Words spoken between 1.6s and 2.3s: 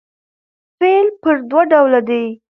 ډوله دئ.